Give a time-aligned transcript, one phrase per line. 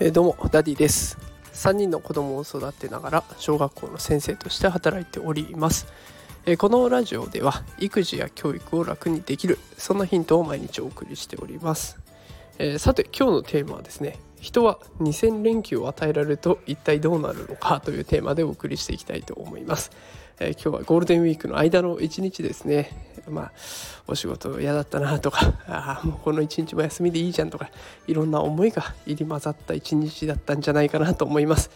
[0.00, 1.28] え、どうもダディです。
[1.58, 5.88] 3人の子供を育てながら小学校の先生として働いております、
[6.46, 11.98] え、このラジオでは育児や教育を楽にできるそんなヒントを毎日お送りしております、
[12.58, 19.90] えー、さて今日のテーマはですね人は2000連休を与えられると一体どうなるのかというテーマでお送りしていきたいと思います、
[20.38, 23.17] え今日はゴールデンウィークの間の1日ですね。
[23.28, 23.52] まあ、
[24.06, 27.70] お仕事嫌だったなとかあもうこの一日も休みでいいじゃんとか
[28.06, 31.70] いろんな思いが入り混ざった一日だったんじゃないかなと思います。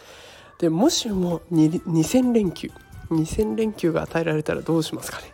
[0.59, 2.71] でもしも2000連休
[3.11, 5.33] 2000連休が与えられたらどうしますかね。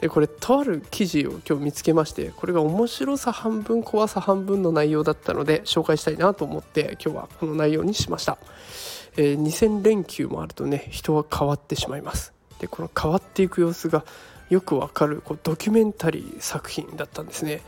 [0.00, 8.36] でこれとある記事を今日見つけましてこれが面白さ半分怖さ半分の内容だったので紹介したいなと思って今日はこの内容にしました、
[9.16, 12.32] えー、2000連休もあるとね人は変わってしまいます。
[12.58, 14.04] でこの変わっていく様子が
[14.52, 17.62] よくわかるこうドキュメンタリー作品だったんですね。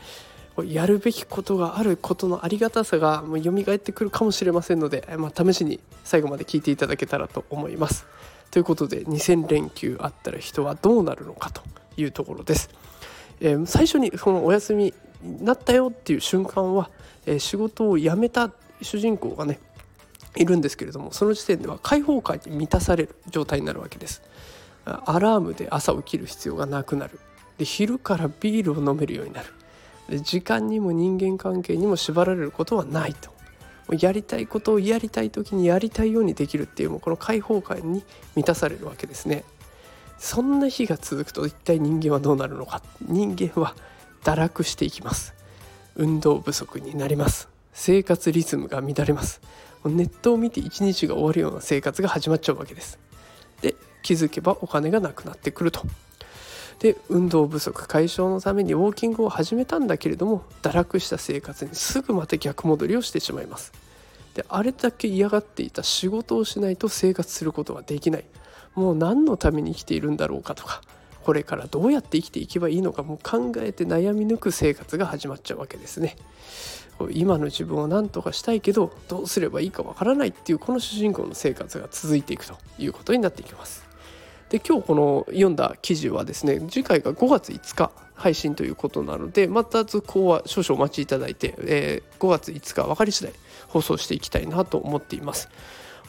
[0.63, 8.05] やるべきことがあることのありがたさがもう蘇ってくるかもしれませんので、まあ、試しに最後まで聞いていただけたらと思います。
[8.51, 11.63] ということで2000連休あったら人はどうなるのかと
[11.97, 12.69] いうところです。
[13.41, 16.91] えー、最初にこのお休みになったよっていう瞬間は、
[17.25, 18.51] えー、仕事を辞めた
[18.83, 19.59] 主人公がね
[20.35, 24.21] いるんですけれどもその時点では解放感に満たされる状態になるわけです。
[24.85, 27.19] アラームで朝起きる必要がなくなる。
[27.57, 29.47] で昼からビールを飲めるようになる。
[30.09, 33.33] で時間にも人間関係にも縛られることはないと。
[33.91, 38.03] やりたいことをやりたい時にやりたいようにできるっていうもうこの解放感に
[38.35, 39.43] 満たされるわけですね。
[40.17, 42.81] そんな日が続くと一体人間はどうなるのか。
[43.01, 43.75] 人間は
[44.23, 45.35] 堕落していきます。
[45.95, 47.49] 運動不足になります。
[47.73, 49.41] 生活リズムが乱れます。
[49.85, 52.97] ネットを見て一日が終わるような生活が始まっちゃうわけです。
[54.05, 55.81] 気づけばお金がなくなってくると。
[56.77, 63.71] で運動不足解消のためにウォーキングを始めたんだけれども堕落した生活にすぐまた逆戻りをしてしまいます。
[64.35, 68.25] であれだけ嫌がっていた仕事をしないと生活することはできない
[68.75, 70.81] もう何のために生きているんだろうかとか
[71.23, 76.17] これからどうやって生きていけばいいのかもう考えて悩み抜く生活が始まっちゃうわけですね。
[77.11, 83.84] 今の自分を何とかしたいけどどうすればいいかわからないっていうこの主人公の生活が続いていくということになっていきます。
[84.55, 93.33] で今日この読んだ記事はですね次回が5月5日配信ということなのでまた図工は少々お待ちいただいて、えー、5月5日分かり次第
[93.67, 95.49] 放送していきたいなと思っています。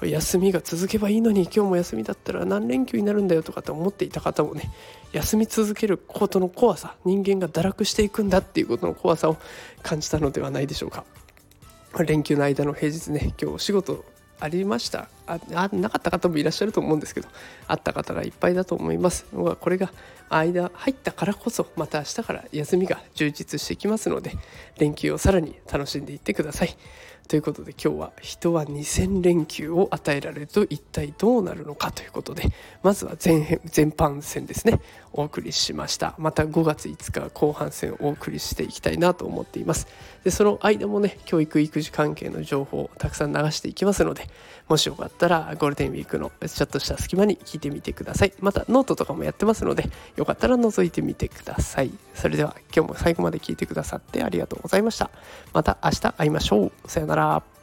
[0.00, 4.70] 休みが続けばいいのに今日も休みだったら何連休になるんだよとかって思っていた方もね
[5.12, 9.38] 休み続けることの怖さ人間が堕落していくんだっていうことの怖さを
[9.82, 11.04] 感じたのではないでしょうか。
[12.06, 14.04] 連休の間の平日ね今日お仕事
[14.38, 15.08] ありました。
[15.26, 15.40] あ
[15.72, 17.28] なかった方もいらっしゃると思うんですけど
[17.66, 19.26] あった方がいっぱいだと思います。
[19.32, 19.92] これが
[20.28, 24.32] 間入ったからこそまた明日から休みが充実してきますので
[24.78, 26.76] 連休をさらに楽しんでいってください
[27.28, 32.44] ということで今日は人は2000連休を与えられると一体どうなるのかということで
[32.84, 34.80] まずは前編前半戦ですね。
[35.12, 36.14] お送りしました。
[36.18, 39.88] また5月5日後半戦をお送りしていきたいなと思っています。
[40.22, 44.28] でその間もね教育育児関係の情報をたくさん流していきますので
[44.68, 48.32] もしよかったらゴールデンウィークのちょっとした隙間に聞いてみてください。
[48.40, 51.90] またノートとかもやってますのでよかったら覗いてみてください。
[52.14, 55.10] それでは今日も最後まで聞いてくださってありがとうございました。
[55.52, 56.72] また明日会いましょう。
[56.86, 57.15] さよなら。
[57.18, 57.55] up.